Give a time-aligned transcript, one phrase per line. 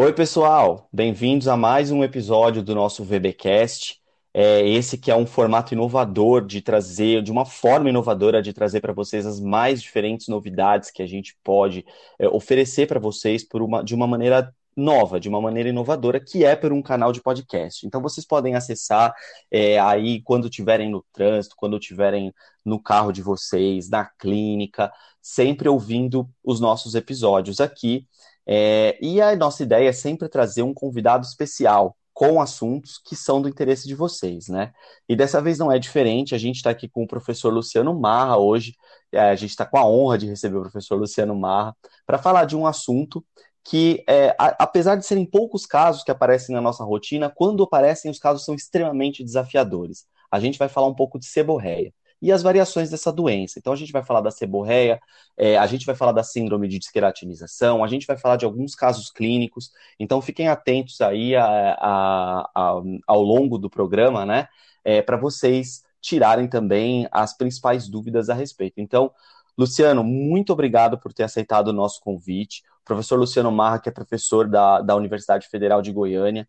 [0.00, 4.00] Oi, pessoal, bem-vindos a mais um episódio do nosso VBcast.
[4.32, 8.80] É, esse que é um formato inovador de trazer, de uma forma inovadora de trazer
[8.80, 11.84] para vocês as mais diferentes novidades que a gente pode
[12.16, 16.44] é, oferecer para vocês por uma, de uma maneira nova, de uma maneira inovadora, que
[16.44, 17.84] é por um canal de podcast.
[17.84, 19.12] Então vocês podem acessar
[19.50, 22.32] é, aí quando estiverem no trânsito, quando estiverem
[22.64, 28.06] no carro de vocês, na clínica, sempre ouvindo os nossos episódios aqui.
[28.50, 33.42] É, e a nossa ideia é sempre trazer um convidado especial com assuntos que são
[33.42, 34.72] do interesse de vocês, né?
[35.08, 38.38] E dessa vez não é diferente, a gente está aqui com o professor Luciano Marra
[38.38, 38.74] hoje,
[39.12, 41.76] é, a gente está com a honra de receber o professor Luciano Marra
[42.06, 43.24] para falar de um assunto
[43.62, 48.10] que, é, a, apesar de serem poucos casos que aparecem na nossa rotina, quando aparecem,
[48.10, 50.06] os casos são extremamente desafiadores.
[50.30, 53.58] A gente vai falar um pouco de seborreia e as variações dessa doença.
[53.58, 55.00] Então, a gente vai falar da seborreia,
[55.36, 58.74] é, a gente vai falar da síndrome de desqueratinização, a gente vai falar de alguns
[58.74, 59.70] casos clínicos.
[59.98, 64.48] Então, fiquem atentos aí a, a, a, ao longo do programa, né,
[64.84, 68.80] é, para vocês tirarem também as principais dúvidas a respeito.
[68.80, 69.12] Então,
[69.56, 72.62] Luciano, muito obrigado por ter aceitado o nosso convite.
[72.82, 76.48] O professor Luciano Marra, que é professor da, da Universidade Federal de Goiânia,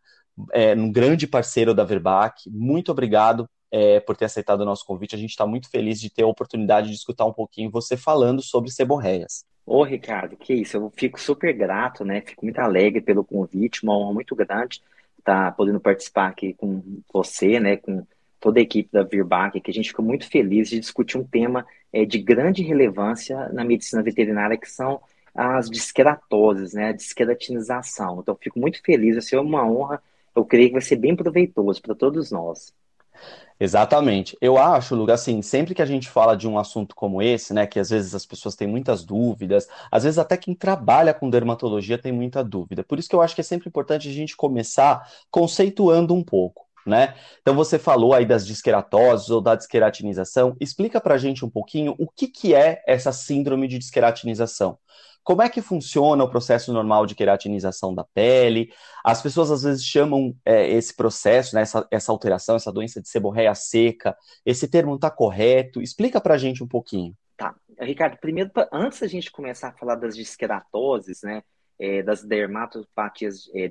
[0.53, 2.49] é um grande parceiro da Verbac.
[2.49, 5.15] Muito obrigado é, por ter aceitado o nosso convite.
[5.15, 8.41] A gente está muito feliz de ter a oportunidade de escutar um pouquinho você falando
[8.41, 9.45] sobre seborreias.
[9.65, 12.21] Ô, Ricardo, que isso, eu fico super grato, né?
[12.21, 14.81] Fico muito alegre pelo convite, uma honra muito grande
[15.19, 16.81] estar tá podendo participar aqui com
[17.13, 17.77] você, né?
[17.77, 18.05] Com
[18.39, 21.65] toda a equipe da Virbac, que a gente ficou muito feliz de discutir um tema
[21.93, 24.99] é, de grande relevância na medicina veterinária, que são
[25.35, 26.89] as disqueratoses, né?
[26.89, 28.21] A disqueratinização.
[28.21, 30.01] Então, fico muito feliz, vai ser uma honra,
[30.35, 32.73] eu creio que vai ser bem proveitoso para todos nós.
[33.59, 34.37] Exatamente.
[34.39, 37.67] Eu acho, Luga, assim, sempre que a gente fala de um assunto como esse, né,
[37.67, 41.97] que às vezes as pessoas têm muitas dúvidas, às vezes até quem trabalha com dermatologia
[41.97, 42.83] tem muita dúvida.
[42.85, 46.67] Por isso que eu acho que é sempre importante a gente começar conceituando um pouco.
[46.85, 47.13] Né?
[47.41, 50.55] Então você falou aí das disqueratoses ou da disqueratinização.
[50.59, 54.77] Explica para a gente um pouquinho o que, que é essa síndrome de disqueratinização.
[55.29, 58.73] Como é que funciona o processo normal de queratinização da pele?
[59.05, 63.07] As pessoas às vezes chamam é, esse processo, né, essa, essa, alteração, essa doença de
[63.07, 64.17] seborreia seca.
[64.43, 65.83] Esse termo está correto?
[65.83, 67.15] Explica para a gente um pouquinho.
[67.37, 71.43] Tá, Ricardo, primeiro, antes da gente começar a falar das disqueratoses, né,
[71.77, 73.69] é, das dermatopatias é,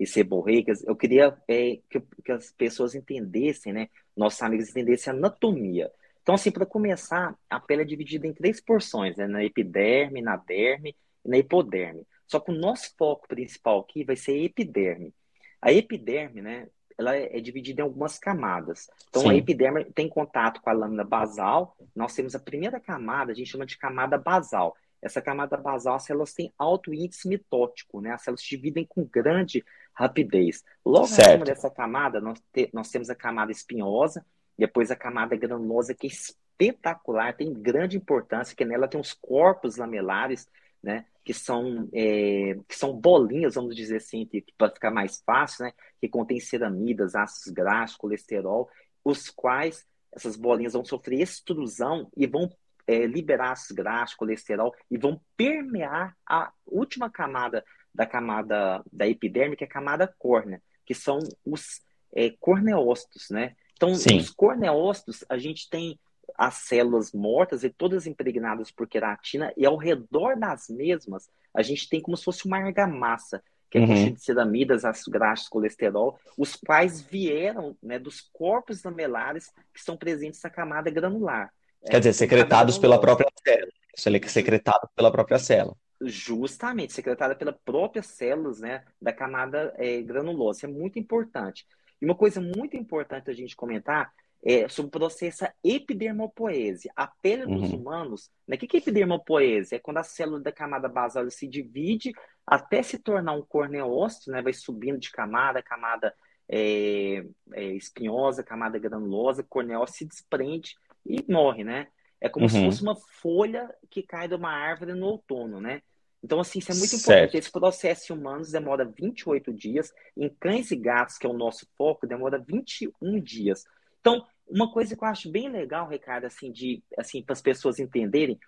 [0.00, 5.16] e seborreicas, eu queria é, que, que, as pessoas entendessem, né, nossos amigos entendessem a
[5.16, 5.90] anatomia.
[6.26, 9.28] Então, assim, para começar, a pele é dividida em três porções, né?
[9.28, 12.04] Na epiderme, na derme e na hipoderme.
[12.26, 15.14] Só que o nosso foco principal aqui vai ser a epiderme.
[15.62, 16.66] A epiderme, né?
[16.98, 18.90] Ela é dividida em algumas camadas.
[19.08, 19.30] Então, Sim.
[19.30, 21.76] a epiderme tem contato com a lâmina basal.
[21.94, 24.74] Nós temos a primeira camada, a gente chama de camada basal.
[25.00, 28.10] Essa camada basal, as células têm alto índice mitótico, né?
[28.10, 30.64] As células se dividem com grande rapidez.
[30.84, 31.28] Logo certo.
[31.28, 36.06] acima dessa camada, nós, te, nós temos a camada espinhosa, depois a camada granulosa, que
[36.06, 40.48] é espetacular, tem grande importância, que nela tem os corpos lamelares,
[40.82, 41.06] né?
[41.24, 45.72] Que são, é, que são bolinhas, vamos dizer assim, para ficar mais fácil, né?
[46.00, 48.68] Que contém ceramidas, ácidos graxos, colesterol,
[49.04, 52.50] os quais essas bolinhas vão sofrer extrusão e vão
[52.86, 59.56] é, liberar ácidos graxos, colesterol e vão permear a última camada da camada da epiderme,
[59.56, 61.80] que é a camada córnea, que são os
[62.14, 63.56] é, corneócitos, né?
[63.76, 64.16] Então, Sim.
[64.16, 65.98] nos corneócitos, a gente tem
[66.36, 71.88] as células mortas e todas impregnadas por queratina, e ao redor das mesmas, a gente
[71.88, 74.12] tem como se fosse uma argamassa, que é uhum.
[74.12, 80.40] de ceramidas, ácidos graxos, colesterol, os quais vieram né, dos corpos lamelares que estão presentes
[80.42, 81.52] na camada granular.
[81.84, 83.72] Quer é, dizer, secretados pela própria célula.
[83.96, 85.76] Isso é secretado pela própria célula.
[86.02, 90.58] Justamente, secretada pelas próprias células né, da camada é, granulosa.
[90.58, 91.66] Isso é muito importante.
[92.00, 94.12] E uma coisa muito importante a gente comentar
[94.44, 96.88] é sobre o processo epidermopoese.
[96.94, 97.60] A pele uhum.
[97.60, 98.56] dos humanos, né?
[98.56, 99.74] o que é epidermopoese?
[99.74, 102.12] É quando a célula da camada basal se divide
[102.46, 104.40] até se tornar um corneócito, né?
[104.40, 106.14] vai subindo de camada, camada
[106.48, 107.24] é,
[107.54, 111.88] é, espinhosa, camada granulosa, corneócito se desprende e morre, né?
[112.20, 112.48] É como uhum.
[112.48, 115.82] se fosse uma folha que cai de uma árvore no outono, né?
[116.26, 117.08] Então, assim, isso é muito certo.
[117.08, 117.36] importante.
[117.36, 121.68] Esse processo em humanos demora 28 dias, em cães e gatos, que é o nosso
[121.78, 123.64] foco, demora 21 dias.
[124.00, 127.78] Então, uma coisa que eu acho bem legal, Ricardo, assim, de assim, para as pessoas
[127.78, 128.40] entenderem,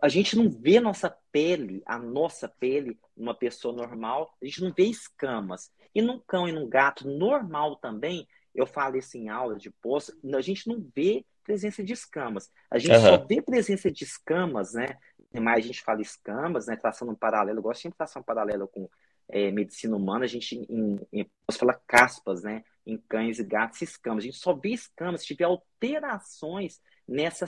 [0.00, 4.72] a gente não vê nossa pele, a nossa pele, numa pessoa normal, a gente não
[4.72, 5.72] vê escamas.
[5.92, 8.24] E num cão e num gato normal também,
[8.54, 12.48] eu falo isso em aula de poço, a gente não vê presença de escamas.
[12.70, 13.02] A gente uhum.
[13.02, 14.96] só vê presença de escamas, né?
[15.38, 16.76] Mais a gente fala escamas, né?
[16.76, 18.88] Traçando um paralelo, eu gosto sempre de traçar um paralelo com
[19.28, 22.64] é, medicina humana, a gente em, em, posso falar caspas, né?
[22.84, 24.24] Em cães e gatos, escamas.
[24.24, 27.46] A gente só vê escamas se tiver alterações nessa,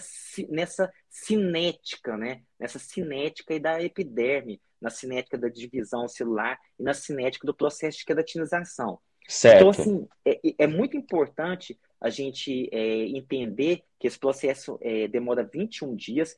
[0.49, 2.43] nessa cinética, né?
[2.59, 7.99] Nessa cinética e da epiderme, na cinética da divisão celular e na cinética do processo
[7.99, 9.01] de queratinização.
[9.29, 9.57] Certo.
[9.57, 15.45] Então, assim, é, é muito importante a gente é, entender que esse processo é, demora
[15.45, 16.37] 21 dias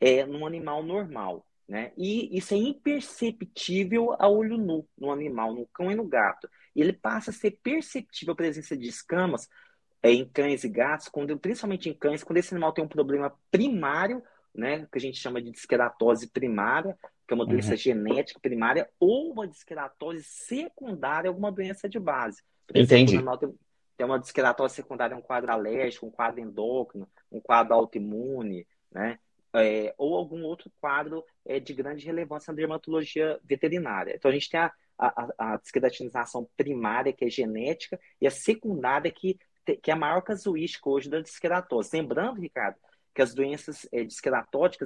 [0.00, 1.46] é, num animal normal.
[1.68, 1.92] Né?
[1.96, 6.50] E isso é imperceptível a olho nu no animal, no cão e no gato.
[6.74, 9.48] E ele passa a ser perceptível a presença de escamas
[10.02, 13.32] é, em cães e gatos, quando, principalmente em cães, quando esse animal tem um problema
[13.50, 17.76] primário, né, que a gente chama de disqueratose primária, que é uma doença uhum.
[17.76, 22.42] genética primária, ou uma disqueratose secundária, alguma doença de base.
[22.66, 23.14] Por Entendi.
[23.14, 23.54] Exemplo, tem,
[23.96, 29.20] tem uma disqueratose secundária, um quadro alérgico, um quadro endócrino, um quadro autoimune, né?
[29.54, 34.14] É, ou algum outro quadro é, de grande relevância na dermatologia veterinária.
[34.14, 35.58] Então, a gente tem a, a, a
[36.56, 39.38] primária, que é genética, e a secundária, que,
[39.82, 41.96] que é a maior casuística hoje da disqueratose.
[41.96, 42.76] Lembrando, Ricardo,
[43.14, 44.04] que as doenças é,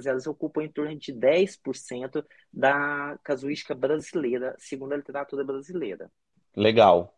[0.05, 6.09] elas ocupam em torno de 10% da casuística brasileira, segundo a literatura brasileira.
[6.55, 7.13] Legal.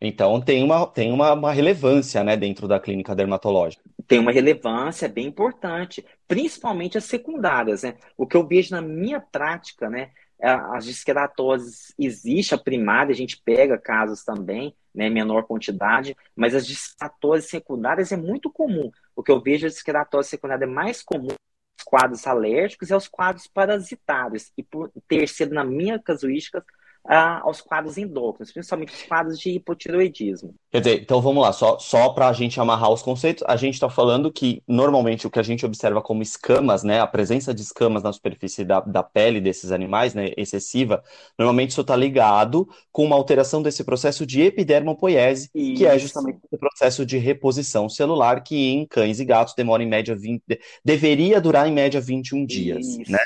[0.00, 3.82] Então tem uma, tem uma, uma relevância né, dentro da clínica dermatológica.
[4.06, 7.82] Tem uma relevância bem importante, principalmente as secundárias.
[7.82, 7.96] Né?
[8.16, 10.10] O que eu vejo na minha prática, né,
[10.40, 16.66] as disqueratoses existe, a primária, a gente pega casos também, né, menor quantidade, mas as
[16.66, 18.90] disqueratoses secundárias é muito comum.
[19.16, 21.34] O que eu vejo a disqueratose secundária é mais comum
[21.78, 24.52] os quadros alérgicos e os quadros parasitários.
[24.56, 26.64] E por ter sido, na minha casuística,
[27.06, 30.54] ah, aos quadros endócrinos, principalmente os quadros de hipotiroidismo.
[30.70, 33.74] Quer dizer, então vamos lá, só, só para a gente amarrar os conceitos, a gente
[33.74, 37.62] está falando que normalmente o que a gente observa como escamas, né, a presença de
[37.62, 41.02] escamas na superfície da, da pele desses animais, né, excessiva,
[41.38, 45.78] normalmente isso está ligado com uma alteração desse processo de epidermopoiese, isso.
[45.78, 49.88] que é justamente o processo de reposição celular que em cães e gatos demora em
[49.88, 50.42] média 20,
[50.84, 53.10] deveria durar em média 21 dias, isso.
[53.10, 53.18] né?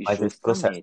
[0.00, 0.80] Mas esse processo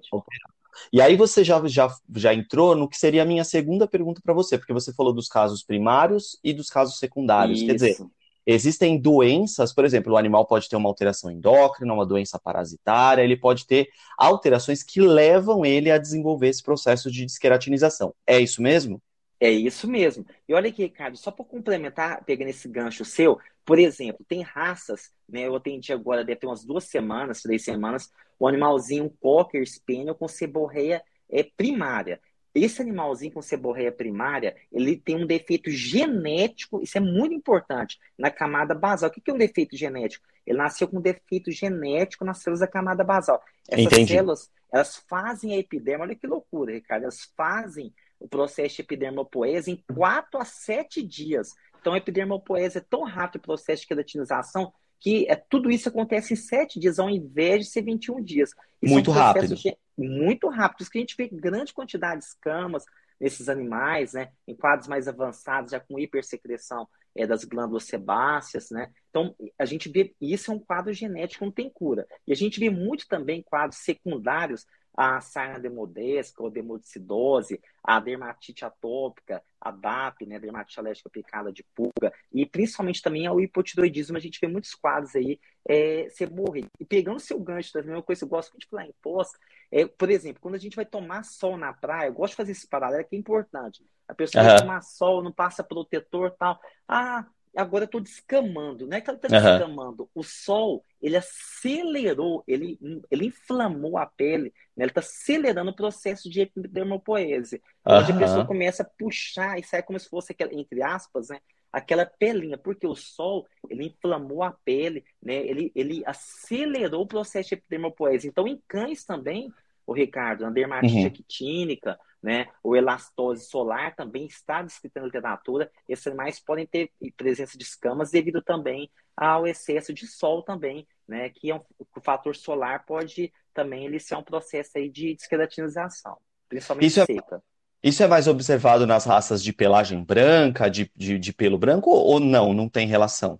[0.91, 4.33] e aí você já, já, já entrou no que seria a minha segunda pergunta para
[4.33, 7.59] você, porque você falou dos casos primários e dos casos secundários.
[7.59, 7.67] Isso.
[7.67, 7.97] Quer dizer,
[8.45, 13.37] existem doenças, por exemplo, o animal pode ter uma alteração endócrina, uma doença parasitária, ele
[13.37, 13.87] pode ter
[14.17, 18.13] alterações que levam ele a desenvolver esse processo de desqueratinização.
[18.25, 19.01] É isso mesmo?
[19.45, 20.25] É isso mesmo.
[20.47, 25.11] E olha aqui, Ricardo, só para complementar, pegando esse gancho seu, por exemplo, tem raças,
[25.27, 25.47] né?
[25.47, 30.27] Eu atendi agora, deve ter umas duas semanas, três semanas, o animalzinho Cocker Spaniel com
[30.27, 32.19] seborreia é, primária.
[32.53, 38.31] Esse animalzinho com seborreia primária, ele tem um defeito genético, isso é muito importante, na
[38.31, 39.09] camada basal.
[39.09, 40.25] O que é um defeito genético?
[40.47, 43.43] Ele nasceu com um defeito genético nas células da camada basal.
[43.67, 44.13] Essas Entendi.
[44.13, 47.93] células, elas fazem a epiderma, olha que loucura, Ricardo, elas fazem
[48.25, 51.53] o processo de epidermopoese em 4 a 7 dias.
[51.79, 56.33] Então, a epidermopoese é tão rápido o processo de queratinização que é, tudo isso acontece
[56.33, 58.49] em 7 dias, ao invés de ser 21 dias.
[58.81, 59.55] Isso muito é um rápido.
[59.55, 60.81] De, muito rápido.
[60.81, 62.83] Isso que a gente vê grande quantidade de escamas
[63.19, 64.31] nesses animais, né?
[64.47, 68.91] Em quadros mais avançados, já com hipersecreção é, das glândulas sebáceas, né?
[69.09, 72.07] Então, a gente vê, isso é um quadro genético, não tem cura.
[72.25, 74.65] E a gente vê muito também quadros secundários
[74.95, 81.63] a sarna demodesca ou demodicidose, a dermatite atópica, a DAP, né, dermatite alérgica aplicada de
[81.75, 86.65] pulga, e principalmente também ao hipotiroidismo, a gente vê muitos quadros aí é, morrer.
[86.79, 89.27] E pegando seu gancho da mesma coisa, eu gosto muito de falar em pós,
[89.71, 92.51] é, por exemplo, quando a gente vai tomar sol na praia, eu gosto de fazer
[92.51, 93.83] esse paralelo que é importante.
[94.07, 94.49] A pessoa uhum.
[94.49, 96.59] vai tomar sol, não passa protetor tal.
[96.87, 98.87] Ah, agora eu tô descamando.
[98.87, 99.41] Não é que ela tá uhum.
[99.41, 100.09] descamando.
[100.13, 104.85] O sol, ele acelerou, ele, ele inflamou a pele, né?
[104.85, 107.61] ele tá acelerando o processo de epidermopoese.
[107.85, 107.97] Uhum.
[107.97, 111.39] Onde a pessoa começa a puxar e sai como se fosse, aquela, entre aspas, né?
[111.71, 115.35] aquela pelinha, porque o sol, ele inflamou a pele, né?
[115.35, 118.27] ele, ele acelerou o processo de epidermopoese.
[118.27, 119.51] Então, em cães também,
[119.85, 121.05] o Ricardo, a dermatite uhum.
[121.07, 122.47] actínica, né?
[122.63, 125.69] O elastose solar também está descrito na literatura.
[125.87, 131.29] Esses animais podem ter presença de escamas devido também ao excesso de sol também, né?
[131.29, 136.17] Que é um, o fator solar pode também ele ser um processo aí de desqueratinização,
[136.49, 137.35] principalmente isso seca.
[137.35, 141.91] É, isso é mais observado nas raças de pelagem branca, de, de, de pelo branco,
[141.91, 142.55] ou não?
[142.55, 143.39] Não tem relação?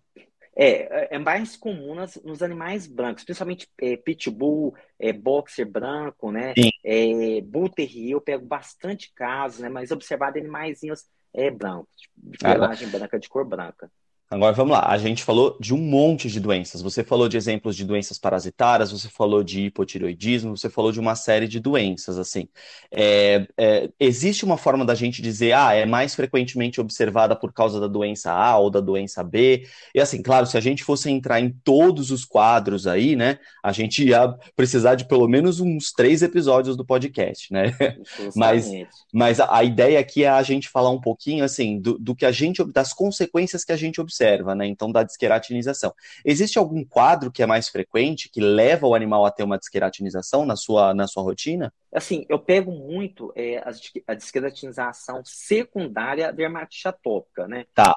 [0.56, 6.32] É, é, é mais comum nas, nos animais brancos, principalmente é, pitbull, é, boxer branco,
[6.32, 6.54] né?
[6.84, 9.68] É, bull terrier, eu pego bastante casos, né?
[9.68, 13.92] Mas observado animaizinhos é, brancos, de pelagem branca, de cor branca.
[14.28, 14.90] Agora vamos lá.
[14.90, 16.82] A gente falou de um monte de doenças.
[16.82, 21.16] Você falou de exemplos de doenças parasitárias, você falou de hipotireoidismo, você falou de uma
[21.16, 22.18] série de doenças.
[22.18, 22.48] Assim,
[22.92, 27.80] é, é, existe uma forma da gente dizer, ah, é mais frequentemente observada por causa
[27.80, 29.68] da doença A ou da doença B.
[29.94, 33.72] E assim, claro, se a gente fosse entrar em todos os quadros aí, né, a
[33.72, 37.76] gente ia precisar de pelo menos uns três episódios do podcast, né?
[38.36, 38.70] Mas,
[39.14, 42.26] mas a, a, ideia aqui é a gente falar um pouquinho assim do, do que
[42.26, 44.66] a gente das consequências que a gente observa observa, né?
[44.66, 45.94] Então, da desqueratinização.
[46.24, 50.46] Existe algum quadro que é mais frequente, que leva o animal a ter uma desqueratinização
[50.46, 51.74] na sua, na sua rotina?
[51.94, 53.64] Assim, eu pego muito é,
[54.08, 57.66] a desqueratinização secundária dermatite atópica, né?
[57.74, 57.96] Tá.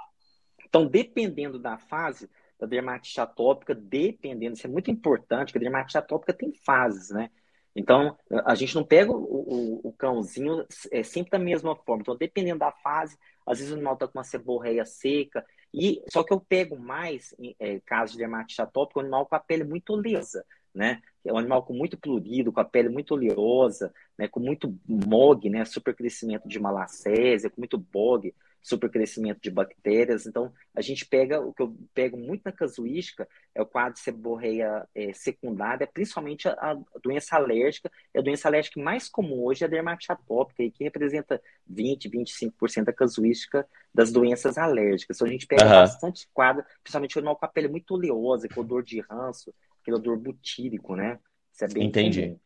[0.67, 5.97] Então, dependendo da fase da dermatite atópica, dependendo, isso é muito importante, que a dermatite
[5.97, 7.31] atópica tem fases, né?
[7.79, 12.03] Então, a gente não pega o, o, o cãozinho é, sempre da mesma forma.
[12.03, 13.17] Então, dependendo da fase,
[13.47, 17.33] às vezes o animal está com uma seborreia seca, e só que eu pego mais,
[17.39, 20.45] em é, caso de dermatite atópica, o animal com a pele muito lisa,
[20.75, 21.01] né?
[21.25, 24.27] É um animal com muito plurido, com a pele muito oleosa, né?
[24.27, 25.65] Com muito MOG, né?
[25.65, 30.27] Supercrescimento de malacésia, com muito BOG supercrescimento de bactérias.
[30.27, 34.01] Então, a gente pega, o que eu pego muito na casuística é o quadro de
[34.01, 37.91] seborreia é, secundária, principalmente a, a, doença alérgica.
[38.15, 42.85] E a doença alérgica mais comum hoje é a dermatite atópica, que representa 20, 25%
[42.85, 45.17] da casuística das doenças alérgicas.
[45.17, 45.71] Então, a gente pega uhum.
[45.71, 49.97] bastante quadro, principalmente o animal com a pele muito oleosa, com odor de ranço, aquele
[49.97, 51.19] odor butírico, né?
[51.53, 52.23] Isso é bem Entendi.
[52.23, 52.41] Comum.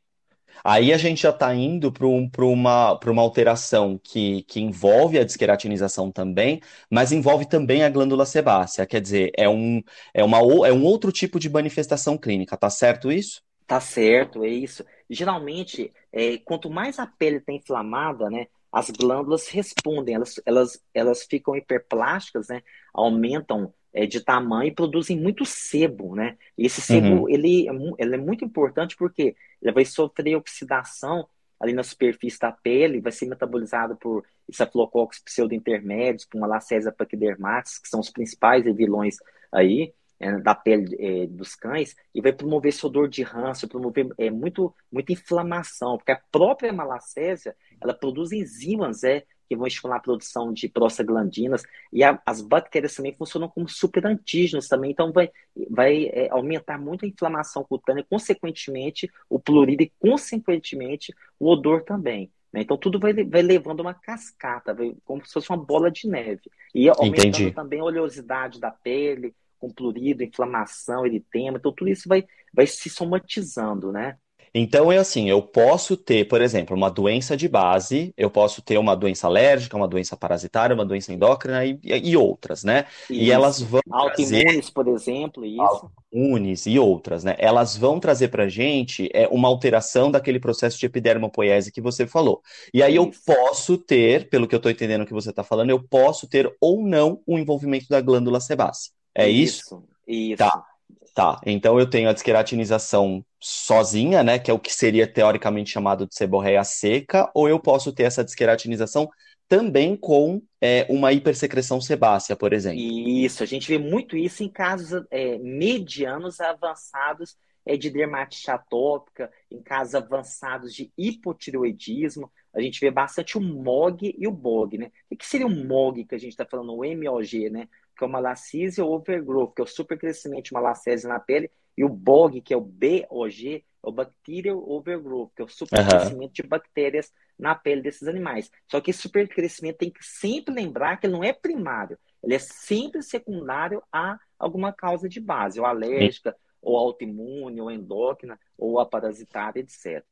[0.65, 5.25] Aí a gente já está indo para um, uma, uma alteração que, que envolve a
[5.25, 8.87] desqueratinização também, mas envolve também a glândula sebácea.
[8.87, 9.83] Quer dizer, é um,
[10.15, 13.43] é uma, é um outro tipo de manifestação clínica, tá certo isso?
[13.67, 14.85] Tá certo, é isso.
[15.09, 21.23] Geralmente, é, quanto mais a pele está inflamada, né, as glândulas respondem, elas, elas, elas
[21.25, 26.37] ficam hiperplásticas, né, aumentam é, de tamanho e produzem muito sebo, né?
[26.57, 27.29] E esse sebo, uhum.
[27.29, 31.29] ele, é ele é muito importante porque ele vai sofrer oxidação
[31.61, 37.89] ali na superfície da pele, vai ser metabolizado por estafilococcus pseudointermédios, por Malassezia pachydermatis, que
[37.89, 39.17] são os principais vilões
[39.53, 44.09] aí é, da pele é, dos cães, e vai promover esse odor de ranço, promover
[44.19, 49.97] é, muito, muita inflamação, porque a própria malacésia, ela produz enzimas, é, que vão estimular
[49.97, 55.31] a produção de prostaglandinas, e a, as bactérias também funcionam como superantígenos também, então vai,
[55.71, 62.31] vai é, aumentar muito a inflamação cutânea, consequentemente o plurido e, consequentemente, o odor também.
[62.51, 62.63] Né?
[62.63, 66.43] Então tudo vai, vai levando uma cascata, vai, como se fosse uma bola de neve.
[66.75, 67.53] E aumentando Entendi.
[67.53, 72.89] também a oleosidade da pele, com plurido, inflamação, eritema, então tudo isso vai, vai se
[72.89, 74.17] somatizando, né?
[74.55, 78.77] Então é assim, eu posso ter, por exemplo, uma doença de base, eu posso ter
[78.77, 82.85] uma doença alérgica, uma doença parasitária, uma doença endócrina e, e outras, né?
[83.09, 83.13] Isso.
[83.13, 85.91] E elas vão autoimunes, por exemplo, isso.
[86.13, 87.35] Autoimunes e outras, né?
[87.39, 92.43] Elas vão trazer para gente é, uma alteração daquele processo de epidermopoiese que você falou.
[92.75, 93.03] E aí isso.
[93.03, 96.55] eu posso ter, pelo que eu estou entendendo que você está falando, eu posso ter
[96.61, 98.93] ou não o um envolvimento da glândula sebácea.
[99.15, 99.83] É isso?
[100.07, 100.33] Isso.
[100.33, 100.37] isso.
[100.39, 100.72] Tá.
[101.15, 106.07] Tá, então eu tenho a desqueratinização sozinha, né, que é o que seria teoricamente chamado
[106.07, 109.11] de seborreia seca, ou eu posso ter essa desqueratinização
[109.47, 112.81] também com é, uma hipersecreção sebácea, por exemplo.
[112.81, 119.31] Isso, a gente vê muito isso em casos é, medianos avançados é, de dermatite atópica,
[119.51, 122.33] em casos avançados de hipotireoidismo.
[122.55, 124.91] A gente vê bastante o MOG e o BOG, né?
[125.11, 127.69] O que seria o MOG que a gente está falando, o MOG, né?
[128.03, 131.89] Que é o malacísia overgrowth, que é o supercrescimento de malacésia na pele, e o
[131.89, 136.33] BOG, que é o BOG, é o bacterial overgrowth, que é o supercrescimento uhum.
[136.33, 138.51] de bactérias na pele desses animais.
[138.69, 142.39] Só que esse supercrescimento tem que sempre lembrar que ele não é primário, ele é
[142.41, 148.87] sempre secundário a alguma causa de base, ou alérgica, ou autoimune, ou endócrina, ou a
[148.87, 150.05] parasitária, etc.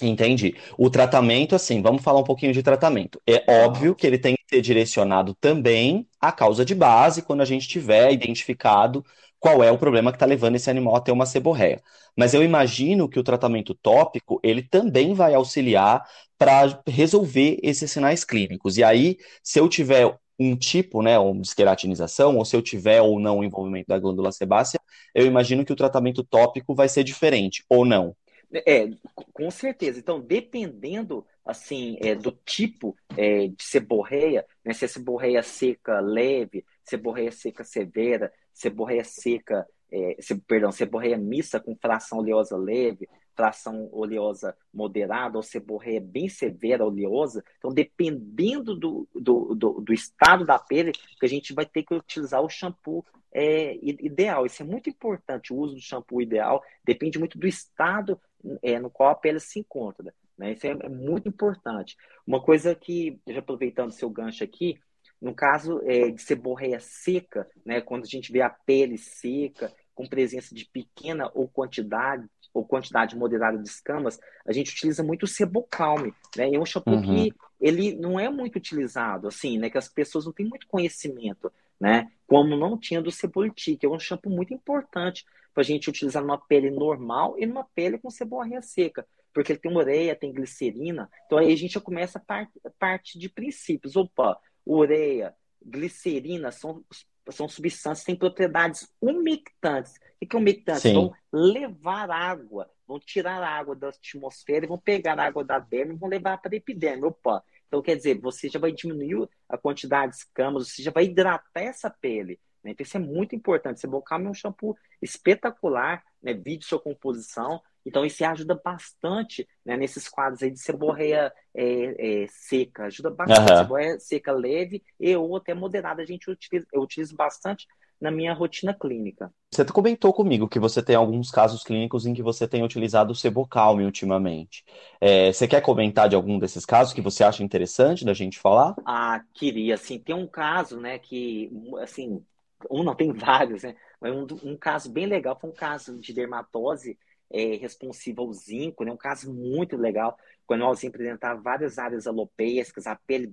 [0.00, 0.54] Entendi.
[0.78, 3.20] O tratamento, assim, vamos falar um pouquinho de tratamento.
[3.26, 7.44] É óbvio que ele tem que ser direcionado também à causa de base, quando a
[7.44, 9.04] gente tiver identificado
[9.40, 11.82] qual é o problema que está levando esse animal a ter uma seborreia.
[12.16, 16.04] Mas eu imagino que o tratamento tópico, ele também vai auxiliar
[16.36, 18.76] para resolver esses sinais clínicos.
[18.76, 23.18] E aí, se eu tiver um tipo, né, uma esqueratinização, ou se eu tiver ou
[23.18, 24.80] não o envolvimento da glândula sebácea,
[25.12, 28.14] eu imagino que o tratamento tópico vai ser diferente, ou não.
[28.52, 28.88] É,
[29.32, 29.98] com certeza.
[29.98, 36.64] Então, dependendo assim é, do tipo é, de seborreia, né, se é seborreia seca leve,
[36.82, 43.88] seborreia seca severa, seborreia seca, é, se, perdão, seborreia mista com fração oleosa leve, fração
[43.92, 47.44] oleosa moderada ou seborreia bem severa oleosa.
[47.58, 51.94] Então, dependendo do, do, do, do estado da pele, que a gente vai ter que
[51.94, 54.46] utilizar o shampoo é, ideal.
[54.46, 55.52] Isso é muito importante.
[55.52, 58.20] O uso do shampoo ideal depende muito do estado
[58.62, 60.14] é, no qual a pele se encontra.
[60.36, 60.52] Né?
[60.52, 61.96] Isso é, é muito importante.
[62.26, 64.78] Uma coisa que, já aproveitando seu gancho aqui,
[65.20, 70.06] no caso é, de seborreia seca, né, quando a gente vê a pele seca, com
[70.06, 75.26] presença de pequena ou quantidade ou quantidade moderada de escamas, a gente utiliza muito o
[75.26, 76.54] Sebocalme, né?
[76.54, 77.02] É um shampoo uhum.
[77.02, 79.68] que ele não é muito utilizado, assim, né?
[79.68, 82.10] Que as pessoas não têm muito conhecimento, né?
[82.26, 86.22] Como não tinha do Ceboliti, que é um shampoo muito importante para a gente utilizar
[86.22, 91.10] numa pele normal e numa pele com seborreia seca, porque ele tem ureia, tem glicerina,
[91.26, 93.96] então aí a gente já começa a parte, parte de princípios.
[93.96, 96.84] Opa, ureia, glicerina são
[97.30, 99.94] são substâncias que têm propriedades umectantes.
[100.20, 100.80] O que é umectante?
[100.80, 100.94] Sim.
[100.94, 105.58] Vão levar água, vão tirar a água da atmosfera e vão pegar a água da
[105.58, 107.04] derme e vão levar para a epiderme.
[107.04, 107.42] Opa!
[107.68, 111.60] Então, quer dizer, você já vai diminuir a quantidade de escamas, você já vai hidratar
[111.60, 112.40] essa pele.
[112.64, 112.72] Né?
[112.72, 113.80] Então, isso é muito importante.
[113.80, 116.32] Sebocalme é um shampoo espetacular, né?
[116.32, 117.62] vídeo sua composição.
[117.84, 122.86] Então, isso ajuda bastante né, nesses quadros aí de seborreia é, é, seca.
[122.86, 123.50] Ajuda bastante.
[123.50, 123.58] Uhum.
[123.58, 126.02] Seborreia seca leve e ou até moderada.
[126.02, 127.66] A gente utiliza, eu utilizo bastante
[128.00, 129.32] na minha rotina clínica.
[129.52, 133.14] Você comentou comigo que você tem alguns casos clínicos em que você tem utilizado o
[133.14, 134.64] Sebocalme ultimamente.
[135.00, 138.74] É, você quer comentar de algum desses casos que você acha interessante da gente falar?
[138.86, 139.74] Ah, queria.
[139.74, 141.50] Assim, tem um caso, né, que,
[141.80, 142.22] assim,
[142.70, 143.74] um não, tem vários, né?
[144.00, 146.98] Mas um, um caso bem legal foi um caso de dermatose
[147.30, 148.92] é, responsiva ao zinco, né?
[148.92, 153.30] um caso muito legal, quando nós apresentava várias áreas alopéicas, a pele,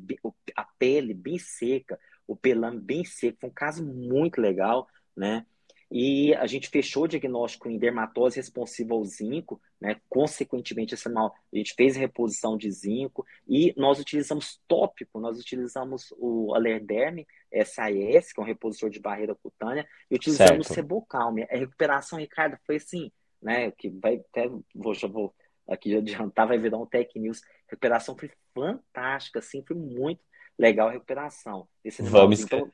[0.56, 5.46] a pele bem seca, o pelame bem seco, foi um caso muito legal, né?
[5.92, 10.02] E a gente fechou o diagnóstico em dermatose responsiva ao zinco, né?
[10.10, 15.40] Consequentemente, esse mal, a gente fez a reposição de zinco e nós utilizamos tópico, nós
[15.40, 17.28] utilizamos o Alerderme
[17.64, 20.72] SAS, que é um repositor de barreira cutânea, e utilizamos certo.
[20.72, 21.44] o Sebocalme.
[21.44, 23.12] A recuperação, Ricardo, foi assim,
[23.42, 23.70] né?
[23.72, 25.34] Que vai até vou, já vou
[25.68, 27.44] aqui adiantar, vai virar um Tech News.
[27.44, 30.22] A recuperação foi fantástica, assim, foi muito
[30.58, 31.68] legal a recuperação.
[31.84, 32.42] Esse Vamos.
[32.42, 32.72] Então,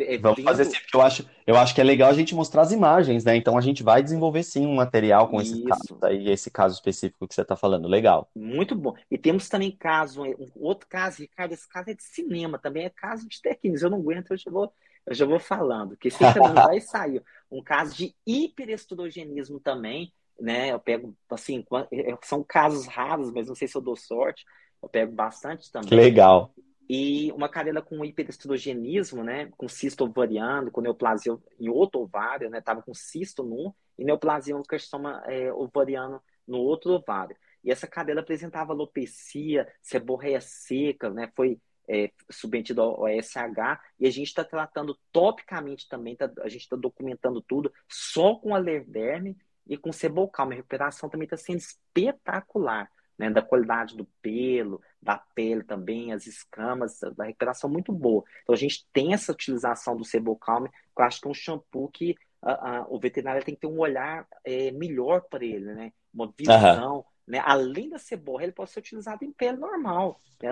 [0.00, 2.62] é, Vamos fazer assim, porque eu acho, eu acho que é legal a gente mostrar
[2.62, 3.36] as imagens, né?
[3.36, 7.28] Então a gente vai desenvolver sim um material com esse caso aí, esse caso específico
[7.28, 7.86] que você está falando.
[7.86, 8.28] Legal.
[8.34, 8.94] Muito bom.
[9.10, 12.90] E temos também caso, um outro caso, Ricardo, esse caso é de cinema, também é
[12.90, 13.82] caso de News.
[13.82, 14.72] Eu não aguento, eu já vou,
[15.06, 17.22] eu já vou falando, que esse também vai sair.
[17.50, 20.72] Um caso de hiperestrogenismo também, né?
[20.72, 24.44] Eu pego, assim, é, são casos raros, mas não sei se eu dou sorte.
[24.82, 25.90] Eu pego bastante também.
[25.90, 26.52] Legal.
[26.88, 29.50] E uma cadela com hiperestrogenismo, né?
[29.56, 32.60] Com cisto ovariano, com neoplasia em outro ovário, né?
[32.60, 37.36] Tava com cisto num e neoplasia um carcinoma é, ovariano no outro ovário.
[37.62, 41.30] E essa cadela apresentava alopecia, seborreia seca, né?
[41.36, 46.48] Foi é, submetido ao, ao SH, e a gente está tratando topicamente também, tá, a
[46.48, 50.52] gente está documentando tudo só com alerderme e com sebolcalma.
[50.52, 53.30] A recuperação também está sendo espetacular, né?
[53.30, 58.24] Da qualidade do pelo, da pele também, as escamas, da recuperação muito boa.
[58.42, 61.88] Então a gente tem essa utilização do sebolcalme, que eu acho que é um shampoo
[61.88, 65.92] que a, a, o veterinário tem que ter um olhar é, melhor para ele, né?
[66.12, 66.96] Uma visão.
[66.98, 67.42] Uhum né?
[67.44, 70.50] Além da seborra, ele pode ser utilizado em pele normal, né?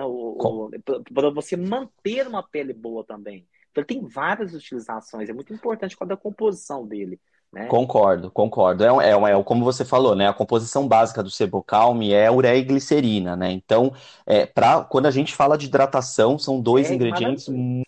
[1.11, 3.47] para você manter uma pele boa também.
[3.71, 7.19] Então, ele tem várias utilizações, é muito importante qual é a composição dele.
[7.57, 7.65] Né?
[7.65, 8.83] Concordo, concordo.
[8.83, 10.27] É, é, é, como você falou, né?
[10.27, 13.51] A composição básica do Sebocalme é ureia e glicerina, né?
[13.51, 13.91] Então,
[14.27, 17.87] é, pra, quando a gente fala de hidratação, são dois é, ingredientes muito,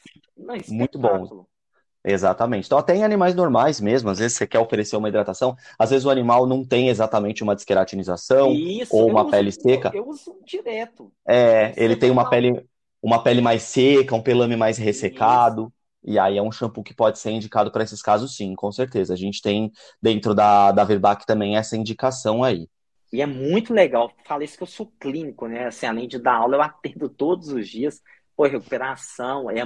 [0.70, 1.30] muito bons.
[2.04, 2.66] Exatamente.
[2.66, 6.06] Então, até em animais normais mesmo, às vezes você quer oferecer uma hidratação, às vezes
[6.06, 9.92] o animal não tem exatamente uma desqueratinização Isso, ou uma uso, pele seca.
[9.94, 11.12] Eu, eu, uso direto.
[11.28, 12.66] É, ele tem uma pele,
[13.04, 15.64] uma pele mais seca, um pelame mais ressecado.
[15.66, 15.79] Isso.
[16.04, 19.14] E aí é um shampoo que pode ser indicado para esses casos, sim, com certeza.
[19.14, 22.68] A gente tem dentro da, da Verbac também essa indicação aí.
[23.12, 24.12] E é muito legal.
[24.26, 25.68] Falei isso que eu sou clínico, né?
[25.68, 28.02] Assim, além de dar aula, eu atendo todos os dias.
[28.36, 29.62] Pô, recuperação, é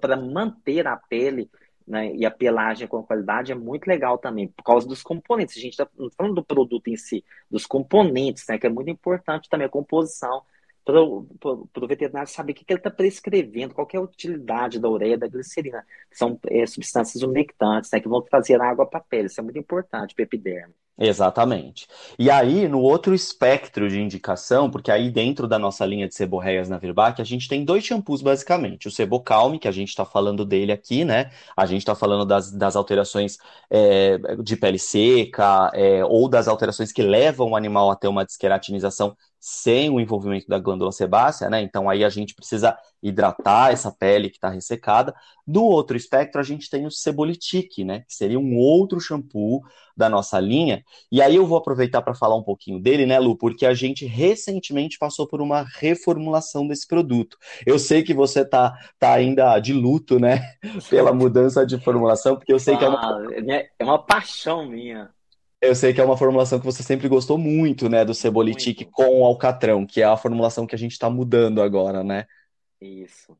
[0.00, 1.48] para manter a pele
[1.88, 5.56] né, e a pelagem com qualidade é muito legal também, por causa dos componentes.
[5.56, 9.48] A gente está falando do produto em si, dos componentes, né, que é muito importante
[9.48, 10.42] também a composição,
[10.88, 14.88] para o veterinário saber o que, que ele está prescrevendo, qual é a utilidade da
[14.88, 15.84] ureia, da glicerina.
[16.10, 19.26] São é, substâncias umectantes, né, que vão trazer água para a pele.
[19.26, 20.72] Isso é muito importante para epiderme.
[21.00, 21.86] Exatamente.
[22.18, 26.68] E aí, no outro espectro de indicação, porque aí dentro da nossa linha de seborreias
[26.68, 28.88] na Virbac, a gente tem dois shampoos basicamente.
[28.88, 31.30] O Sebocalme, que a gente está falando dele aqui, né?
[31.56, 33.38] A gente está falando das, das alterações
[33.70, 38.24] é, de pele seca é, ou das alterações que levam o animal a ter uma
[38.24, 39.16] desqueratinização
[39.50, 41.62] sem o envolvimento da glândula sebácea, né?
[41.62, 45.14] Então aí a gente precisa hidratar essa pele que está ressecada.
[45.46, 48.00] Do outro espectro, a gente tem o Cebolitique, né?
[48.00, 49.62] Que seria um outro shampoo
[49.96, 50.84] da nossa linha.
[51.10, 53.38] E aí eu vou aproveitar para falar um pouquinho dele, né, Lu?
[53.38, 57.38] Porque a gente recentemente passou por uma reformulação desse produto.
[57.64, 60.42] Eu sei que você tá, tá ainda de luto, né?
[60.90, 63.26] Pela mudança de formulação, porque eu sei ah, que é uma.
[63.48, 65.10] É, é uma paixão minha.
[65.60, 69.20] Eu sei que é uma formulação que você sempre gostou muito, né, do Cebolitique com
[69.20, 72.26] o alcatrão, que é a formulação que a gente está mudando agora, né?
[72.80, 73.36] Isso.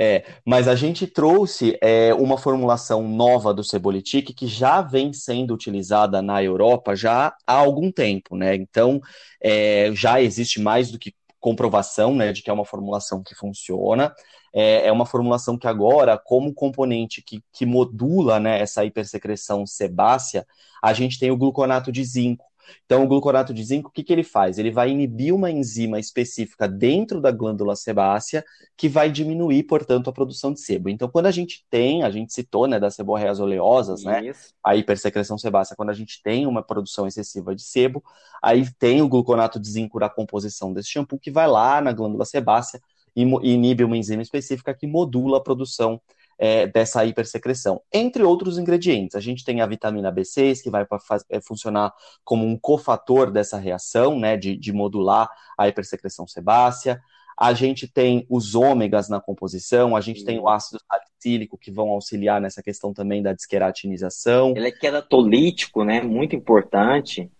[0.00, 5.52] É, mas a gente trouxe é, uma formulação nova do Cebolitique que já vem sendo
[5.52, 8.54] utilizada na Europa já há algum tempo, né?
[8.54, 9.00] Então,
[9.42, 14.14] é, já existe mais do que comprovação, né, de que é uma formulação que funciona.
[14.52, 20.46] É, é uma formulação que agora, como componente que, que modula, né, essa hipersecreção sebácea,
[20.82, 22.47] a gente tem o gluconato de zinco.
[22.84, 24.58] Então, o gluconato de zinco, o que, que ele faz?
[24.58, 28.44] Ele vai inibir uma enzima específica dentro da glândula sebácea
[28.76, 30.88] que vai diminuir, portanto, a produção de sebo.
[30.88, 34.32] Então, quando a gente tem, a gente citou, né, das seborreias oleosas, né,
[34.64, 38.02] a hipersecreção sebácea, quando a gente tem uma produção excessiva de sebo,
[38.42, 42.24] aí tem o gluconato de zinco da composição desse shampoo que vai lá na glândula
[42.24, 42.80] sebácea
[43.16, 46.00] e inibe uma enzima específica que modula a produção
[46.38, 47.80] é, dessa hipersecreção.
[47.92, 50.86] Entre outros ingredientes, a gente tem a vitamina B6, que vai
[51.30, 51.92] é, funcionar
[52.24, 57.00] como um cofator dessa reação, né, de, de modular a hipersecreção sebácea.
[57.36, 60.26] A gente tem os ômegas na composição, a gente Sim.
[60.26, 64.54] tem o ácido salicílico que vão auxiliar nessa questão também da desqueratinização.
[64.56, 66.02] Ele é queratolítico, né?
[66.02, 67.30] Muito importante.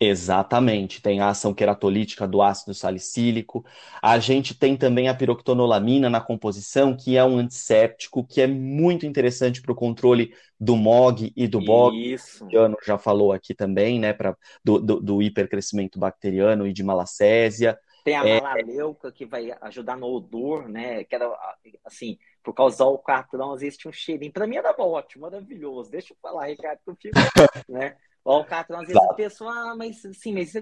[0.00, 3.64] Exatamente, tem a ação queratolítica do ácido salicílico.
[4.00, 9.04] A gente tem também a piroctonolamina na composição, que é um antisséptico, que é muito
[9.04, 12.12] interessante para o controle do MOG e do BOG.
[12.12, 12.46] Isso.
[12.46, 16.84] O Jano já falou aqui também, né, pra, do, do, do hipercrescimento bacteriano e de
[16.84, 17.76] malacésia.
[18.04, 18.40] Tem a é...
[18.40, 21.28] malaleuca, que vai ajudar no odor, né, que era,
[21.84, 24.32] assim, por causa do alcatrão, existe um cheirinho.
[24.32, 25.90] Para mim era ótimo, maravilhoso.
[25.90, 27.14] Deixa eu falar, Ricardo, que eu fico,
[27.68, 27.96] né?
[28.24, 30.52] O Alcatraz, às vezes a pessoa, ah, mas sim, mas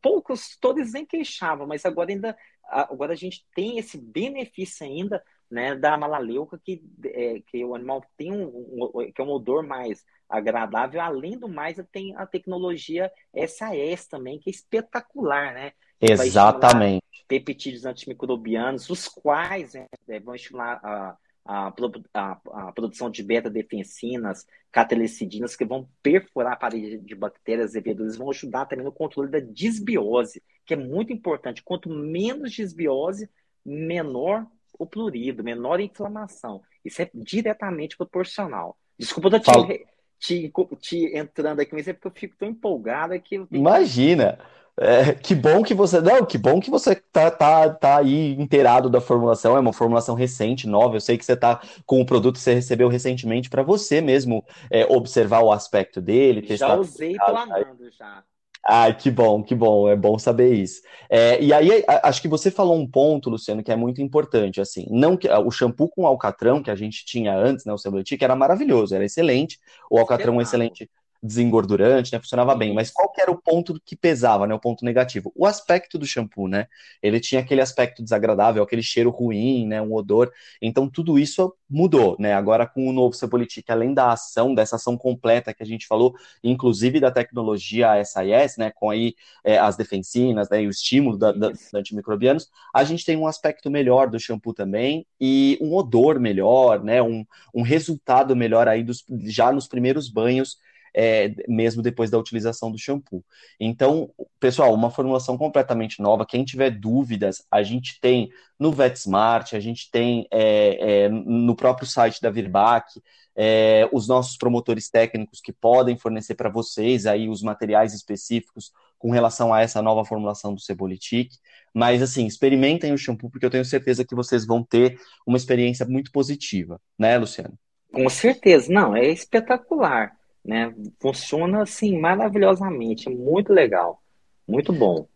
[0.00, 5.74] poucos, todos nem queixavam, mas agora ainda, agora a gente tem esse benefício ainda, né,
[5.74, 10.04] da malaleuca, que, é, que o animal tem um, um, que é um odor mais
[10.28, 13.12] agradável, além do mais, tem a tecnologia
[13.46, 15.72] SAS também, que é espetacular, né?
[16.00, 17.04] Exatamente.
[17.28, 19.86] Peptídeos antimicrobianos, os quais né,
[20.20, 21.72] vão estimular a a,
[22.14, 28.16] a, a produção de beta-defensinas, catalecidinas, que vão perfurar a parede de bactérias e leveduras,
[28.16, 31.62] vão ajudar também no controle da disbiose, que é muito importante.
[31.62, 33.28] Quanto menos disbiose,
[33.64, 34.46] menor
[34.78, 36.62] o plurido, menor a inflamação.
[36.84, 38.76] Isso é diretamente proporcional.
[38.98, 39.86] Desculpa eu te,
[40.18, 43.46] te, te, entrando aqui, mas é porque eu fico tão empolgado que...
[43.50, 44.38] Imagina!
[44.80, 46.00] É, que bom que você.
[46.00, 49.56] Não, que bom que você tá, tá, tá aí inteirado da formulação.
[49.56, 50.96] É uma formulação recente, nova.
[50.96, 54.44] Eu sei que você tá com o produto que você recebeu recentemente para você mesmo
[54.70, 56.44] é, observar o aspecto dele.
[56.56, 58.24] Já usei planando já.
[58.66, 60.80] Ah, que bom, que bom, é bom saber isso.
[61.10, 64.86] É, e aí, acho que você falou um ponto, Luciano, que é muito importante, assim,
[64.90, 68.34] não que o shampoo com alcatrão que a gente tinha antes, né, o Cebletic, era
[68.34, 69.60] maravilhoso, era excelente,
[69.90, 70.90] o alcatrão excelente
[71.24, 72.20] desengordurante, né?
[72.20, 72.74] Funcionava bem.
[72.74, 74.54] Mas qual era o ponto que pesava, né?
[74.54, 75.32] O ponto negativo?
[75.34, 76.66] O aspecto do shampoo, né?
[77.02, 79.80] Ele tinha aquele aspecto desagradável, aquele cheiro ruim, né?
[79.80, 80.30] Um odor.
[80.60, 82.34] Então tudo isso mudou, né?
[82.34, 86.14] Agora com o novo Cepolitique, além da ação, dessa ação completa que a gente falou,
[86.42, 88.70] inclusive da tecnologia SIS, né?
[88.70, 90.62] Com aí é, as defensinas, né?
[90.62, 94.52] E o estímulo da, da, dos antimicrobianos, a gente tem um aspecto melhor do shampoo
[94.52, 97.02] também e um odor melhor, né?
[97.02, 100.58] Um, um resultado melhor aí dos, já nos primeiros banhos
[100.94, 103.24] é, mesmo depois da utilização do shampoo.
[103.58, 106.24] Então, pessoal, uma formulação completamente nova.
[106.24, 111.86] Quem tiver dúvidas, a gente tem no VetSmart, a gente tem é, é, no próprio
[111.86, 113.02] site da Virbac,
[113.36, 119.10] é, os nossos promotores técnicos que podem fornecer para vocês aí os materiais específicos com
[119.10, 121.32] relação a essa nova formulação do Cebolitic.
[121.74, 125.84] Mas, assim, experimentem o shampoo, porque eu tenho certeza que vocês vão ter uma experiência
[125.84, 127.58] muito positiva, né, Luciano?
[127.92, 130.12] Com certeza, não, é espetacular
[130.44, 130.74] né?
[131.00, 134.02] Funciona assim maravilhosamente, muito legal,
[134.46, 135.06] muito bom.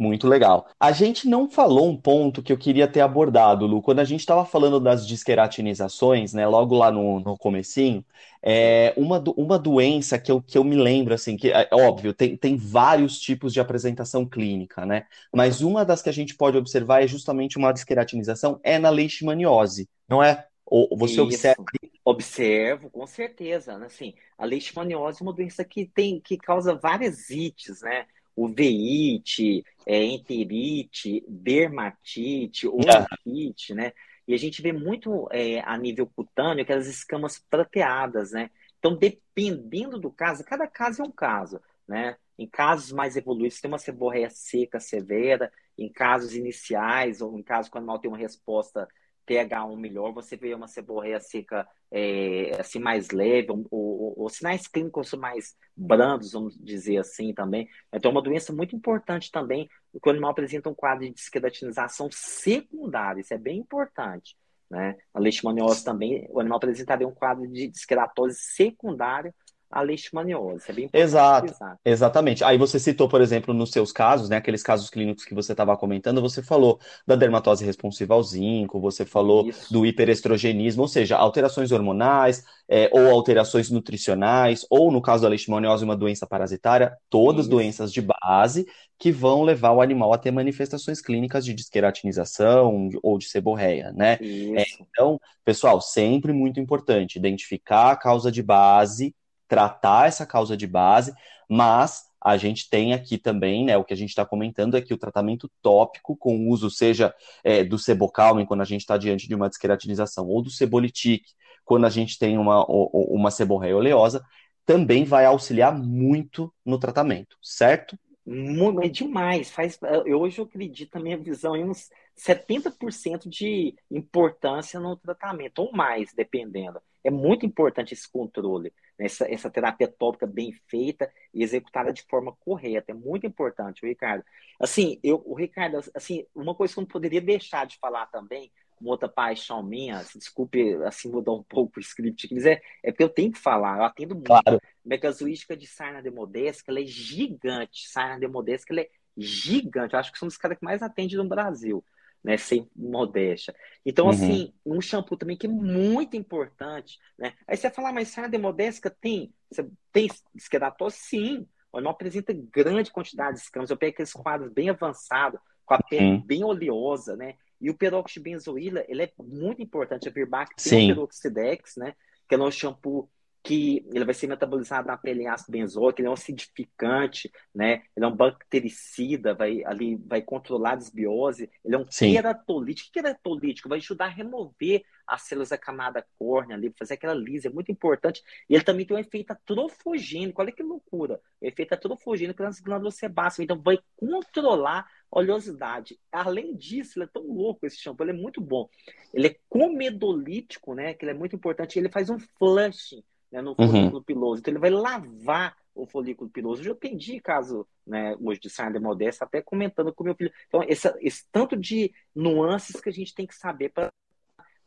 [0.00, 0.66] Muito legal.
[0.80, 3.82] A gente não falou um ponto que eu queria ter abordado, Lu.
[3.82, 8.02] Quando a gente estava falando das disqueratinizações, né, logo lá no, no comecinho,
[8.42, 12.34] é uma, uma doença que eu, que eu me lembro, assim, que é óbvio, tem,
[12.34, 15.04] tem vários tipos de apresentação clínica, né?
[15.30, 19.86] Mas uma das que a gente pode observar é justamente uma disqueratinização, é na leishmaniose,
[20.08, 20.46] não é?
[20.70, 21.22] Ou você Isso.
[21.22, 21.64] observa
[22.04, 23.76] Observo, com certeza.
[23.76, 23.86] Né?
[23.86, 28.06] Assim, a leishmaniose é uma doença que tem que causa várias ites, né?
[28.36, 33.92] uveíte, é, enterite, dermatite, orquite, né?
[34.26, 38.50] E a gente vê muito é, a nível cutâneo aquelas escamas prateadas, né?
[38.78, 42.16] Então, dependendo do caso, cada caso é um caso, né?
[42.38, 47.70] Em casos mais evoluídos, tem uma seborreia seca severa, em casos iniciais, ou em casos
[47.70, 48.88] quando o animal tem uma resposta
[49.30, 55.54] TH1 melhor, você vê uma seborreia seca é, assim mais leve, ou, sinais clínicos mais
[55.76, 57.68] brandos, vamos dizer assim também.
[57.92, 59.68] Então, é uma doença muito importante também,
[60.00, 64.36] quando o animal apresenta um quadro de desqueratinização secundária, isso é bem importante.
[64.68, 64.96] Né?
[65.14, 69.34] A leishmaniose também, o animal apresentaria um quadro de desqueratose secundária
[69.70, 70.64] a leishmaniose.
[70.68, 71.54] É bem importante Exato,
[71.84, 72.42] exatamente.
[72.42, 75.76] Aí você citou, por exemplo, nos seus casos, né, aqueles casos clínicos que você estava
[75.76, 79.72] comentando, você falou da dermatose responsiva ao zinco, você falou Isso.
[79.72, 85.84] do hiperestrogenismo, ou seja, alterações hormonais, é, ou alterações nutricionais, ou no caso da leishmaniose,
[85.84, 87.50] uma doença parasitária, todas Isso.
[87.50, 88.66] doenças de base
[88.98, 94.18] que vão levar o animal a ter manifestações clínicas de desqueratinização ou de seborreia, né?
[94.20, 99.14] É, então, pessoal, sempre muito importante identificar a causa de base
[99.50, 101.12] tratar essa causa de base,
[101.48, 104.94] mas a gente tem aqui também, né, o que a gente está comentando é que
[104.94, 109.34] o tratamento tópico com uso, seja é, do sebocalmen, quando a gente está diante de
[109.34, 111.24] uma desqueratinização, ou do sebolitic,
[111.64, 114.24] quando a gente tem uma, uma seborreia oleosa,
[114.64, 117.98] também vai auxiliar muito no tratamento, certo?
[118.24, 119.50] Muito, é demais.
[119.50, 121.88] Faz, eu, hoje eu acredito na minha visão em uns
[122.20, 126.80] 70% de importância no tratamento, ou mais, dependendo.
[127.02, 129.06] É muito importante esse controle, né?
[129.06, 132.92] essa, essa terapia tópica bem feita e executada de forma correta.
[132.92, 134.22] É muito importante, Ricardo.
[134.60, 138.52] Assim, eu, o Ricardo, assim, uma coisa que eu não poderia deixar de falar também,
[138.78, 142.90] uma outra paixão minha, assim, desculpe assim mudar um pouco o script, mas é, é
[142.90, 144.26] porque eu tenho que falar, eu atendo muito.
[144.26, 144.60] Claro.
[144.90, 147.88] A casuística de Sarna Demodesca, ela é gigante.
[147.88, 149.94] Sarna Demodesca, ela é gigante.
[149.94, 151.84] Eu acho que são os caras que mais atendem no Brasil
[152.22, 152.36] né?
[152.36, 153.54] Sem modéstia.
[153.84, 154.10] Então, uhum.
[154.12, 157.34] assim, um shampoo também que é muito importante, né?
[157.46, 159.32] Aí você vai falar, mas sarna demodésica tem?
[159.50, 160.96] Você tem esquedatose?
[160.96, 161.46] Sim.
[161.72, 163.70] O animal apresenta grande quantidade de escamas.
[163.70, 166.20] Eu pego aqueles quadros bem avançados, com a pele uhum.
[166.20, 167.34] bem oleosa, né?
[167.60, 170.08] E o peroxibenzoíla, ele é muito importante.
[170.08, 170.92] A Virbac tem Sim.
[170.92, 171.94] o peroxidex, né?
[172.28, 173.08] Que é um shampoo
[173.42, 177.82] que ele vai ser metabolizado na pele em ácido benzoico, ele é um acidificante, né?
[177.96, 182.12] Ele é um bactericida, vai ali vai controlar a desbiose, ele é um Sim.
[182.12, 182.90] queratolítico.
[182.90, 183.68] O que é queratolítico?
[183.68, 187.72] Vai ajudar a remover as células da camada córnea ali, fazer aquela lisa, é muito
[187.72, 188.22] importante.
[188.48, 191.20] E ele também tem um efeito atrofogênico, olha que loucura.
[191.40, 195.98] O efeito atrofogênico nas glândulas sebáceas, então vai controlar a oleosidade.
[196.12, 198.68] Além disso, ele é tão louco esse shampoo, ele é muito bom.
[199.12, 200.94] Ele é comedolítico, né?
[200.94, 203.68] Que ele é muito importante, ele faz um flushing né, no uhum.
[203.68, 204.02] folículo uhum.
[204.02, 204.40] piloso.
[204.40, 206.60] Então ele vai lavar o folículo piloso.
[206.60, 210.32] Eu já atendi caso né, hoje de sarna modesta, até comentando com meu filho.
[210.48, 213.92] Então, esse, esse tanto de nuances que a gente tem que saber para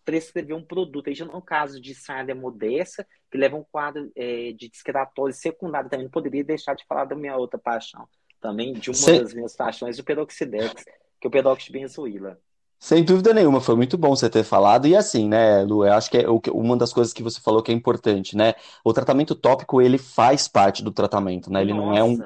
[0.03, 1.07] prescrever um produto.
[1.07, 5.89] Aí já no caso de sarna modesta, que leva um quadro é, de discretose secundário,
[5.89, 8.07] também não poderia deixar de falar da minha outra paixão.
[8.41, 10.83] Também de uma das minhas paixões, o peroxidex,
[11.19, 12.39] que é o peroxibenzoíla.
[12.83, 14.85] Sem dúvida nenhuma, foi muito bom você ter falado.
[14.85, 17.71] E assim, né, Lu, eu acho que é uma das coisas que você falou que
[17.71, 18.55] é importante, né?
[18.83, 21.61] O tratamento tópico, ele faz parte do tratamento, né?
[21.61, 22.19] Ele Nossa, não é um,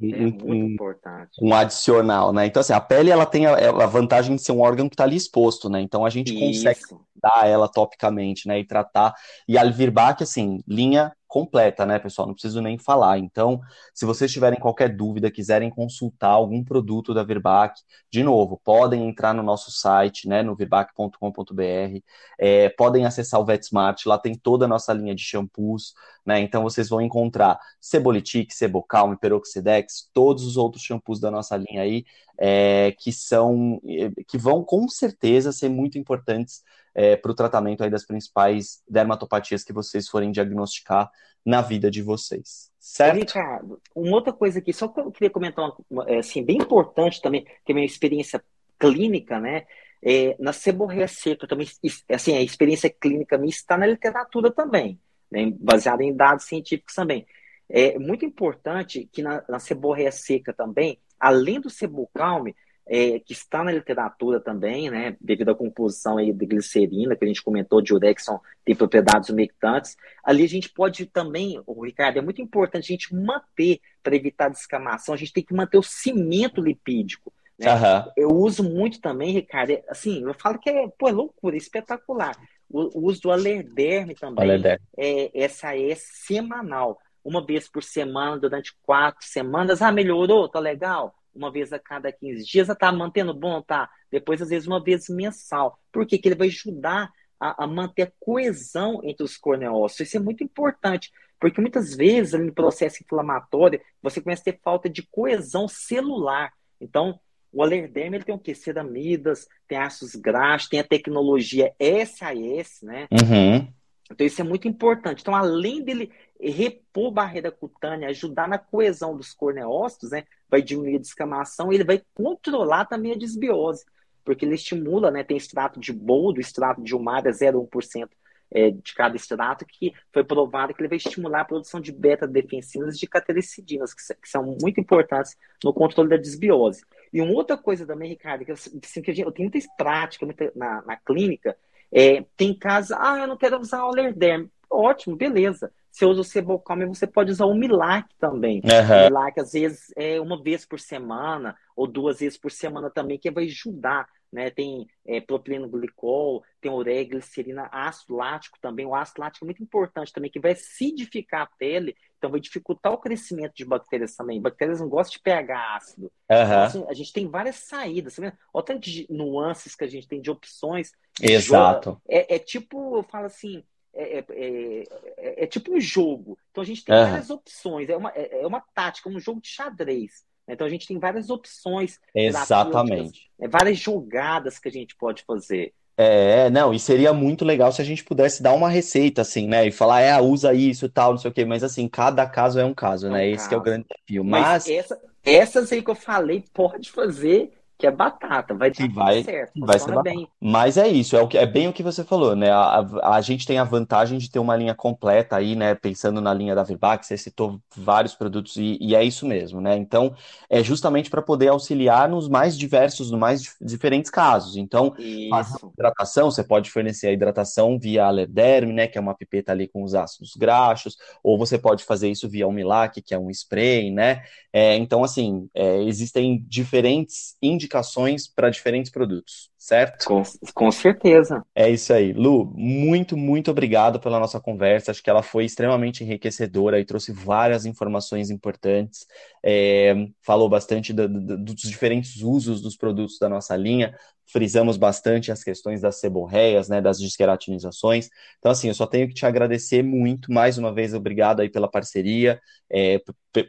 [0.00, 2.44] um, é um adicional, né?
[2.44, 5.04] Então, assim, a pele, ela tem a, a vantagem de ser um órgão que está
[5.04, 5.80] ali exposto, né?
[5.80, 6.64] Então, a gente Isso.
[6.64, 6.80] consegue
[7.14, 8.58] dar ela topicamente, né?
[8.58, 9.14] E tratar.
[9.46, 12.26] E a Alvirbac, assim, linha completa, né, pessoal?
[12.26, 13.18] Não preciso nem falar.
[13.18, 13.60] Então,
[13.94, 19.32] se vocês tiverem qualquer dúvida, quiserem consultar algum produto da Virbac, de novo, podem entrar
[19.32, 22.00] no nosso site, né, no virbac.com.br,
[22.38, 25.94] é, podem acessar o VetSmart, lá tem toda a nossa linha de shampoos,
[26.26, 26.40] né?
[26.40, 32.04] Então vocês vão encontrar Sebolitic, Sebocalme, Peroxidex, todos os outros shampoos da nossa linha aí,
[32.40, 33.78] é, que são
[34.26, 36.62] que vão com certeza ser muito importantes
[36.94, 41.10] é, para o tratamento aí das principais dermatopatias que vocês forem diagnosticar
[41.44, 42.70] na vida de vocês.
[42.78, 43.18] Certo?
[43.18, 47.20] Ricardo, uma outra coisa aqui, só que eu queria comentar uma, é, assim, bem importante
[47.20, 48.42] também, que é a minha experiência
[48.78, 49.66] clínica, né?
[50.02, 51.68] É, na seborreia seca também,
[52.08, 54.98] assim, a experiência clínica minha está na literatura também,
[55.30, 57.26] né, baseada em dados científicos também.
[57.68, 62.56] É muito importante que na, na seborreia seca também, além do sebocalme,
[62.92, 67.28] é, que está na literatura também, né, devido à composição aí de glicerina, que a
[67.28, 69.96] gente comentou, de urexon tem propriedades umectantes.
[70.24, 74.48] Ali a gente pode também, o Ricardo, é muito importante a gente manter, para evitar
[74.48, 77.32] descamação, a gente tem que manter o cimento lipídico.
[77.56, 77.72] Né?
[77.72, 78.12] Uhum.
[78.16, 81.58] Eu uso muito também, Ricardo, é, assim, eu falo que é, pô, é loucura, é
[81.58, 82.34] espetacular.
[82.68, 84.84] O, o uso do alerderme também, alerderme.
[84.96, 86.98] É, essa é semanal.
[87.24, 89.82] Uma vez por semana durante quatro semanas.
[89.82, 91.14] Ah, melhorou, tá legal?
[91.34, 93.88] Uma vez a cada 15 dias, ah, tá mantendo bom, tá?
[94.10, 95.78] Depois, às vezes, uma vez mensal.
[95.92, 96.18] Por quê?
[96.18, 100.08] Que ele vai ajudar a, a manter a coesão entre os corneócitos.
[100.08, 104.88] Isso é muito importante, porque muitas vezes, no processo inflamatório, você começa a ter falta
[104.88, 106.52] de coesão celular.
[106.80, 107.18] Então,
[107.52, 108.54] o alerderme ele tem o quê?
[108.54, 111.72] Ceramidas, tem ácidos graxos, tem a tecnologia
[112.06, 113.08] SAS, né?
[113.10, 113.72] Uhum.
[114.10, 115.20] Então isso é muito importante.
[115.20, 120.24] Então, além dele repor barreira cutânea, ajudar na coesão dos corneócitos, né?
[120.48, 123.84] Vai diminuir a descamação, ele vai controlar também a desbiose,
[124.24, 125.22] porque ele estimula, né?
[125.22, 128.08] Tem extrato de boldo, extrato de umada 0,1%
[128.52, 132.96] é, de cada extrato, que foi provado que ele vai estimular a produção de beta-defensinas
[132.96, 136.82] e de catericidinas, que, que, são muito importantes no controle da desbiose.
[137.12, 140.82] E uma outra coisa também, Ricardo, que, assim, que eu tenho muita prática muita, na,
[140.82, 141.56] na clínica,
[141.92, 144.48] é, tem casos, ah, eu não quero usar o Lerderm.
[144.70, 145.72] Ótimo, beleza.
[145.90, 148.62] Você usa o Sebocalme, você pode usar o Milac também.
[148.64, 149.00] Uhum.
[149.00, 153.18] O Milac, às vezes, é uma vez por semana, ou duas vezes por semana também,
[153.18, 154.50] que vai ajudar né?
[154.50, 158.86] Tem é, propileno glicol, tem ureglicerina, ácido lático também.
[158.86, 162.92] O ácido lático é muito importante também, que vai acidificar a pele, então vai dificultar
[162.92, 164.38] o crescimento de bactérias também.
[164.38, 166.12] Bactérias não gostam de pegar ácido.
[166.30, 166.36] Uhum.
[166.36, 169.88] Então, assim, a gente tem várias saídas, tá Olha o tanto de nuances que a
[169.88, 170.92] gente tem de opções.
[171.18, 172.00] Exato.
[172.06, 176.38] É, é tipo, eu falo assim, é, é, é, é, tipo um jogo.
[176.50, 177.06] Então a gente tem uhum.
[177.06, 177.88] várias opções.
[177.88, 180.22] É uma, é, é uma tática, um jogo de xadrez.
[180.46, 181.98] Então a gente tem várias opções.
[182.14, 183.30] Exatamente.
[183.40, 185.72] É, várias jogadas que a gente pode fazer.
[185.96, 189.66] É, não, e seria muito legal se a gente pudesse dar uma receita, assim, né?
[189.66, 192.58] E falar, é, usa isso e tal, não sei o quê, mas assim, cada caso
[192.58, 193.30] é um caso, é um né?
[193.30, 193.44] Caso.
[193.44, 194.24] Esse é o grande desafio.
[194.24, 198.88] Mas, mas essa, essas aí que eu falei, pode fazer que é batata, vai dar
[198.92, 200.02] vai, certo, vai ser batata.
[200.02, 200.28] bem.
[200.38, 202.50] Mas é isso, é, o que, é bem o que você falou, né?
[202.50, 205.74] A, a, a, gente tem a vantagem de ter uma linha completa aí, né?
[205.74, 209.76] Pensando na linha da Virbac, você citou vários produtos e, e é isso mesmo, né?
[209.76, 210.14] Então,
[210.50, 214.56] é justamente para poder auxiliar nos mais diversos, nos mais diferentes casos.
[214.56, 218.86] Então, hidratação, você pode fornecer a hidratação via Alerderm, né?
[218.86, 222.46] Que é uma pipeta ali com os ácidos graxos, ou você pode fazer isso via
[222.46, 224.22] Umilac, que é um spray, né?
[224.52, 230.04] É, então, assim, é, existem diferentes indicações indicações para diferentes produtos, certo?
[230.04, 231.42] Com, com certeza.
[231.54, 232.12] É isso aí.
[232.12, 234.90] Lu, muito, muito obrigado pela nossa conversa.
[234.90, 239.06] Acho que ela foi extremamente enriquecedora e trouxe várias informações importantes.
[239.44, 243.94] É, falou bastante do, do, dos diferentes usos dos produtos da nossa linha.
[244.26, 248.08] Frisamos bastante as questões das seborreias, né, das disqueratinizações.
[248.38, 250.32] Então, assim, eu só tenho que te agradecer muito.
[250.32, 253.00] Mais uma vez, obrigado aí pela parceria, é,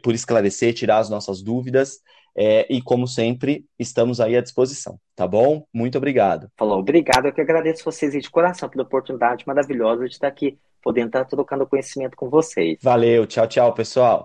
[0.02, 1.98] por esclarecer, tirar as nossas dúvidas.
[2.36, 5.64] É, e, como sempre, estamos aí à disposição, tá bom?
[5.72, 6.48] Muito obrigado.
[6.56, 7.26] Falou, obrigado.
[7.26, 11.66] Eu que agradeço vocês de coração pela oportunidade maravilhosa de estar aqui, podendo estar trocando
[11.66, 12.78] conhecimento com vocês.
[12.82, 14.24] Valeu, tchau, tchau, pessoal.